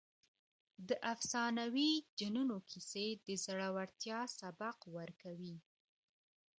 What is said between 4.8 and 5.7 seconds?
ورکوي.